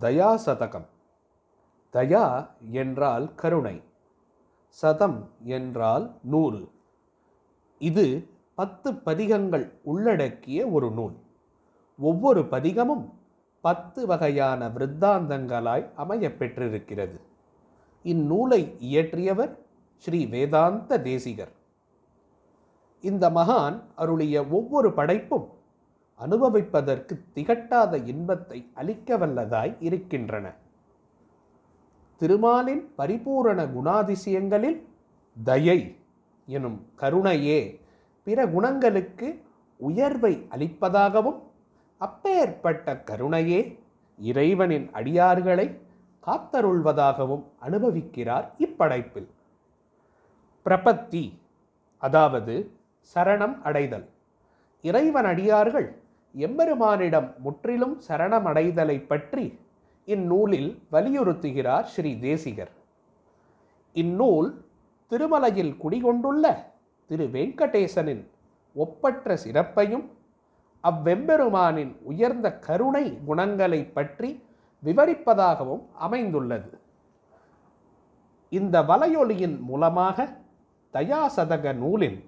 தயா 0.00 0.38
சதகம் 0.46 0.86
தயா 1.92 2.48
என்றால் 2.70 3.34
கருணை. 3.34 3.82
சதம் 4.68 5.30
என்றால் 5.44 6.06
நூறு. 6.22 6.62
இது 7.78 8.28
பத்து 8.54 8.94
பதிகங்கள் 8.94 9.66
உள்ளடக்கிய 9.82 10.66
ஒரு 10.66 10.90
நூல். 10.90 11.16
ஒவ்வொரு 11.98 12.42
பதிகமும் 12.42 13.04
பத்து 13.60 14.06
வகையான 14.06 14.68
விருத்தாந்தங்களாய் 14.68 15.86
அமைய 15.94 16.36
பெற்றிருக்கிறது. 16.36 17.20
இந்நூலை 18.04 18.62
இயற்றியவர் 18.80 19.52
ஸ்ரீ 19.96 20.26
வேதாந்த 20.26 20.98
தேசிகர். 21.00 21.52
இந்த 23.00 23.30
மகான் 23.30 23.78
அருளிய 23.96 24.44
ஒவ்வொரு 24.44 24.92
படைப்பும் 24.92 25.46
அனுபவிப்பதற்கு 26.14 27.24
திகட்டாத 27.34 28.06
இன்பத்தை 28.06 28.70
அளிக்க 28.74 29.16
வல்லதாய் 29.16 29.76
இருக்கின்றன. 29.80 30.54
திருமாலின் 32.16 32.92
பரிபூரண 32.96 33.64
குணாதிசயங்களில் 33.64 34.78
தயை 35.44 35.96
எனும் 36.46 36.86
கருணையே 36.94 37.80
பிற 38.22 38.46
குணங்களுக்கு 38.46 39.42
உயர்வை 39.76 40.46
அளிப்பதாகவும் 40.50 41.40
அப்பேற்பட்ட 41.98 42.96
கருணையே 42.96 43.78
இறைவனின் 44.18 44.90
அடியார்களை 44.94 45.66
காத்தருள்வதாகவும் 46.26 47.44
அனுபவிக்கிறார் 47.62 48.46
இப்படைப்பில். 48.58 49.28
பிரபத்தி 50.66 51.32
அதாவது 51.98 52.54
சரணம் 53.14 53.62
அடைதல். 53.62 54.06
இறைவன் 54.82 55.24
அடியார்கள் 55.24 56.02
எம்பெருமானிடம் 56.34 57.28
முற்றிலும் 57.44 57.96
சரணமடைதலை 58.08 58.96
பற்றி 59.06 59.44
இந்நூலில் 60.08 60.70
வலியுறுத்துகிறார் 60.92 61.86
ஸ்ரீ 61.92 62.10
தேசிகர். 62.18 62.72
இந்நூல் 63.92 64.48
திருமலையில் 65.12 65.74
குடிகொண்டுள்ள 65.82 66.44
திரு 67.10 67.26
வெங்கடேசனின் 67.26 68.22
ஒப்பற்ற 68.76 69.36
சிறப்பையும் 69.44 70.04
அவ்வெம்பெருமானின் 70.84 71.92
உயர்ந்த 72.02 72.46
கருணை 72.66 73.04
குணங்களை 73.26 73.80
பற்றி 73.84 74.30
விவரிப்பதாகவும் 74.82 75.84
அமைந்துள்ளது. 76.06 76.70
இந்த 78.52 78.76
வலையொலியின் 78.82 79.56
மூலமாக 79.60 80.26
தயாசதக 80.94 81.72
நூலின் 81.74 82.18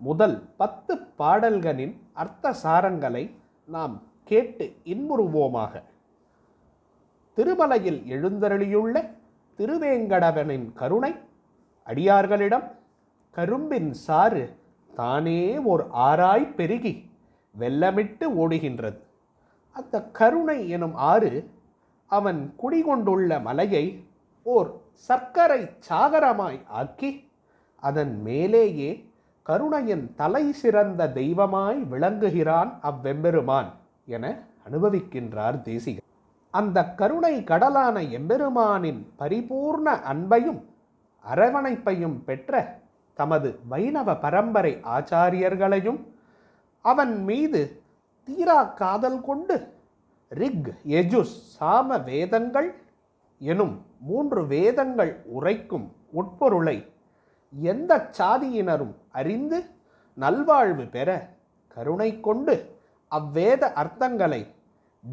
முதல் 0.00 0.36
பத்து 0.56 0.94
பாடல்களின் 1.20 1.94
அர்த்த 2.12 2.54
சாரங்களை 2.62 3.24
நாம் 3.68 4.02
கேட்டு 4.24 4.76
இன்புறுவோமாக. 4.84 5.82
திருமலையில் 7.36 8.00
எழுந்தருளியுள்ள 8.14 9.10
திருவேங்கடவனின் 9.58 10.72
கருணை 10.72 11.14
அடியார்களிடம் 11.86 12.70
கரும்பின் 13.30 13.90
சாறு 13.90 14.56
தானே 14.94 15.58
ஓர் 15.58 15.86
ஆறாய் 15.92 16.54
பெருகி 16.54 17.10
வெள்ளமிட்டு 17.58 18.26
ஓடுகின்றது. 18.42 18.98
அந்த 19.72 20.02
கருணை 20.02 20.68
எனும் 20.68 20.94
ஆறு 20.94 21.50
அவன் 22.06 22.54
குடிகொண்டுள்ள 22.62 23.40
மலையை 23.42 24.04
ஓர் 24.42 24.70
சர்க்கரை 24.92 25.70
சாகரமாய் 25.88 26.60
ஆக்கி 26.66 27.30
அதன் 27.80 28.22
மேலேயே 28.22 29.07
கருணையின் 29.48 30.14
தலை 30.16 30.52
சிறந்த 30.52 31.02
தெய்வமாய் 31.12 31.78
விளங்குகிறான் 31.90 32.70
அவ்வெம்பெருமான் 32.80 33.70
என 34.08 34.24
அனுபவிக்கின்றார் 34.66 35.58
தேசிகர். 35.62 36.04
அந்த 36.54 36.78
கருணை 36.94 37.34
கடலான 37.44 37.96
எம்பெருமானின் 38.18 39.00
பரிபூர்ண 39.18 39.88
அன்பையும் 40.12 40.60
அரவணைப்பையும் 41.24 42.18
பெற்ற 42.24 42.52
தமது 43.18 43.48
வைணவ 43.68 44.08
பரம்பரை 44.16 44.72
ஆச்சாரியர்களையும் 44.96 46.00
அவன் 46.84 47.14
மீது 47.24 47.62
தீரா 48.28 48.60
காதல் 48.74 49.20
கொண்டு 49.20 49.56
ரிக் 50.32 50.70
எஜுஸ் 50.92 51.36
சாம 51.54 51.98
வேதங்கள் 52.04 52.68
எனும் 53.40 53.74
மூன்று 54.00 54.46
வேதங்கள் 54.46 55.12
உரைக்கும் 55.32 55.88
உட்பொருளை 56.12 56.76
எந்த 57.52 58.10
சாதியினரும் 58.18 58.94
அறிந்து 59.12 59.64
நல்வாழ்வு 60.14 60.86
பெற 60.86 61.28
கருணை 61.68 62.20
கொண்டு 62.20 62.54
அவ்வேத 63.08 63.72
அர்த்தங்களை 63.76 64.46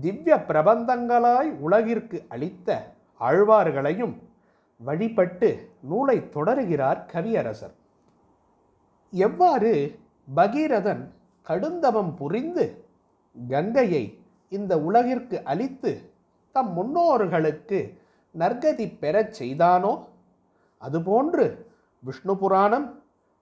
திவ்ய 0.02 0.36
பிரபந்தங்களாய் 0.48 1.52
உலகிற்கு 1.60 2.26
அளித்த 2.30 2.70
ஆழ்வார்களையும் 3.20 4.16
வழிபட்டு 4.78 5.70
நூலை 5.82 6.30
தொடருகிறார் 6.30 7.10
கவியரசர். 7.14 7.76
எவ்வாறு 9.12 10.00
பகீரதன் 10.36 11.04
கடுந்தவம் 11.48 12.14
புரிந்து 12.16 12.86
கங்கையை 13.48 14.20
இந்த 14.50 14.80
உலகிற்கு 14.80 15.44
அளித்து 15.44 16.12
தம் 16.52 16.72
முன்னோர்களுக்கு 16.78 17.80
நற்கதி 18.36 18.98
பெறச் 19.00 19.34
செய்தானோ? 19.34 20.08
அதுபோன்று 20.82 21.46
விஷ்ணு 22.06 22.34
புராணம் 22.38 22.88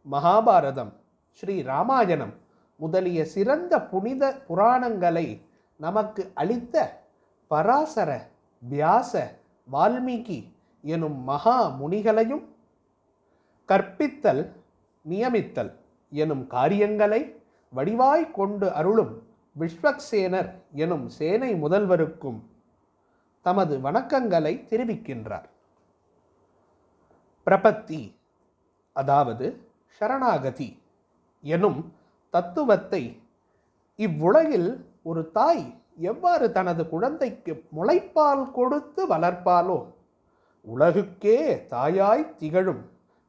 மகாபாரதம் 0.05 0.91
ஸ்ரீ 1.31 1.55
ராமாயணம் 1.61 2.33
முதலிய 2.79 3.19
சிறந்த 3.25 3.73
புனித 3.81 4.23
புராணங்களை 4.47 5.27
நமக்கு 5.79 6.23
அளித்த 6.33 6.75
பராசர 7.51 8.09
வியாச 8.63 9.13
வால்மீகி 9.71 10.39
எனும் 10.83 11.19
மகா 11.23 11.57
முனிகளையும் 11.79 12.43
கற்பித்தல் 13.69 14.43
நியமித்தல் 15.05 15.71
எனும் 16.11 16.47
காரியங்களை 16.47 17.21
வடிவாய் 17.73 18.25
கொண்டு 18.31 18.67
அருளும் 18.71 19.13
விஸ்வக்சேனர் 19.55 20.49
எனும் 20.75 21.09
சேனை 21.09 21.51
முதல்வருக்கும் 21.55 22.39
தமது 23.45 23.73
வணக்கங்களை 23.81 24.53
தெரிவிக்கின்றார். 24.69 25.47
பிரபத்தி 27.47 28.01
அதாவது 28.93 29.45
சரணாகதி 30.01 30.69
எனும் 31.43 31.93
தத்துவத்தை 32.33 33.03
இவ்வுலகில் 33.99 34.69
ஒரு 35.03 35.31
தாய் 35.31 35.65
எவ்வாறு 36.01 36.51
தனது 36.51 36.89
குழந்தைக்கு 36.89 37.53
முளைப்பால் 37.75 38.51
கொடுத்து 38.51 39.01
வளர்ப்பாலோ 39.07 39.79
உலகுக்கே 40.67 41.67
தாயாய் 41.69 42.35
திகழும் 42.37 42.83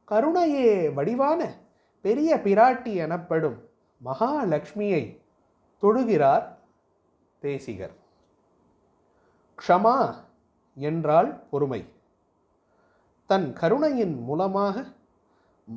கருணையே 0.07 0.93
வடிவான 0.93 1.41
பெரிய 2.05 2.31
பிராட்டி 2.35 2.93
எனப்படும் 2.95 3.57
மகாலட்சுமியை 4.01 5.03
தொழுகிறார் 5.83 6.45
தேசிகர். 7.41 7.95
க்ஷமா 9.59 9.97
என்றால் 10.77 11.29
பொறுமை. 11.49 11.81
தன் 13.29 13.53
கருணையின் 13.53 14.15
மூலமாக 14.23 14.85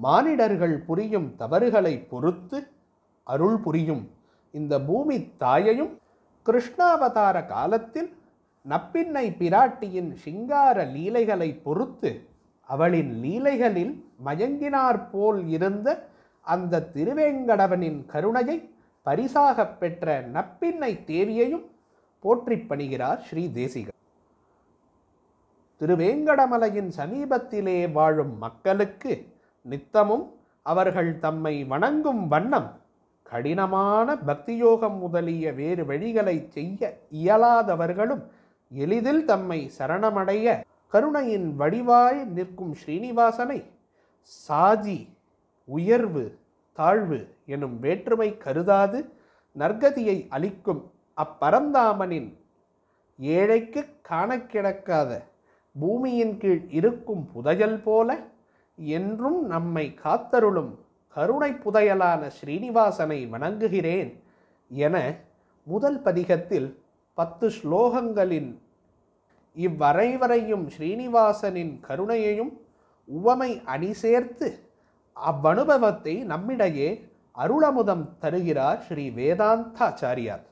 மானிடர்கள் 0.03 0.76
புரியும் 0.76 1.37
தவறுகளை 1.37 1.99
பொறுத்து 1.99 2.69
அருள் 3.25 3.56
புரியும். 3.56 4.10
இந்த 4.50 4.81
பூமி 4.81 5.37
தாயையும் 5.37 5.99
கிருஷ்ணாவதார 6.47 7.47
காலத்தில் 7.47 8.16
நப்பின்னை 8.69 9.34
பிராட்டியின் 9.37 10.12
சிங்கார 10.12 10.84
லீலைகளை 10.84 11.54
பொறுத்து 11.54 12.27
அவளின் 12.60 13.21
லீலைகளில் 13.22 14.04
மயங்கினார் 14.25 15.10
போல் 15.10 15.47
இருந்த 15.47 16.09
அந்த 16.41 16.91
திருவேங்கடவனின் 16.94 18.06
கருணையை 18.06 18.71
பரிசாகப் 19.03 19.81
பெற்ற 19.81 20.28
நப்பின்னை 20.28 21.04
தேவியையும் 21.04 21.65
போற்றிப் 22.21 22.65
பணிகிறார் 22.69 23.19
ஸ்ரீ 23.19 23.53
தேசிகர். 23.53 23.95
திருவேங்கடமலையின் 25.80 26.91
சமீபத்திலே 26.97 27.92
வாழும் 27.92 28.39
மக்களுக்கு 28.39 29.36
நித்தமும் 29.68 30.26
அவர்கள் 30.66 31.10
தம்மை 31.18 31.54
வணங்கும் 31.65 32.22
வண்ணம் 32.28 32.70
கடினமான 33.26 34.09
பக்தியோகம் 34.26 34.98
முதலிய 34.98 35.53
வேறு 35.53 35.82
வழிகளை 35.84 36.36
செய்ய 36.48 36.91
இயலாதவர்களும் 37.18 38.24
எளிதில் 38.72 39.24
தம்மை 39.24 39.60
சரணமடைய 39.78 40.47
கருணையின் 40.92 41.48
வடிவாய் 41.56 42.20
நிற்கும் 42.28 42.74
ஸ்ரீனிவாசனை 42.74 43.59
சாதி 44.32 44.98
உயர்வு 45.68 46.24
தாழ்வு 46.78 47.18
எனும் 47.47 47.76
வேற்றுமை 47.80 48.28
கருதாது 48.38 48.98
நற்கதியை 49.56 50.18
அளிக்கும் 50.28 50.82
அப்பரந்தாமனின் 51.16 52.30
ஏழைக்கு 53.18 53.80
காண 54.03 54.30
கிடக்காத 54.42 55.12
பூமியின் 55.74 56.36
கீழ் 56.38 56.65
இருக்கும் 56.70 57.22
புதையல் 57.32 57.80
போல 57.82 58.18
என்றும் 58.78 59.47
நம்மை 59.47 59.95
காத்தருளும் 60.04 60.75
கருணை 61.09 61.53
புதையலான 61.53 62.30
ஸ்ரீனிவாசனை 62.41 63.28
வணங்குகிறேன் 63.28 64.22
என 64.69 65.19
முதல் 65.63 66.03
பதிகத்தில் 66.03 66.78
பத்து 67.15 67.48
ஸ்லோகங்களின் 67.48 68.59
இவ்வரைவரையும் 69.57 70.69
ஸ்ரீனிவாசனின் 70.78 71.80
கருணையையும் 71.89 72.53
உவமை 73.04 73.63
அணி 73.65 73.92
சேர்த்து 73.92 74.59
அவ்வனுபவத்தை 75.16 76.25
நம்மிடையே 76.25 77.10
அருளமுதம் 77.39 78.19
தருகிறார் 78.19 78.80
ஸ்ரீ 78.80 79.10
வேதாந்தாச்சாரியார். 79.10 80.45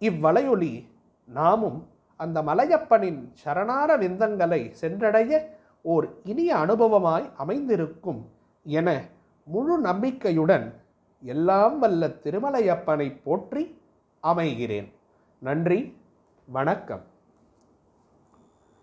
இவ்வலையொலி 0.00 0.86
நாமும் 1.24 1.88
அந்த 2.16 2.42
மலையப்பனின் 2.42 3.32
சரணார 3.44 3.98
விந்தங்களை 3.98 4.70
சென்றடைய 4.70 5.59
ஓர் 5.82 6.08
இனிய 6.24 6.56
அனுபவமாய் 6.56 7.30
அமைந்திருக்கும் 7.36 8.28
என 8.64 9.04
முழு 9.44 9.78
நம்பிக்கையுடன் 9.78 10.80
எல்லாம் 11.20 11.78
வல்ல 11.78 12.06
திருமலையப்பனை 12.06 13.20
போற்றி 13.24 13.80
அமைகிறேன். 14.22 14.92
நன்றி 15.38 15.96
வணக்கம். 16.46 17.04